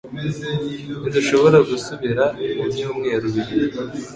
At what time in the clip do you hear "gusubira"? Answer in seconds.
1.69-2.23